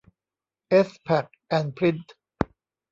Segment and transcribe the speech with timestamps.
[0.69, 2.15] เอส แพ็ค แอนด์ พริ้นท์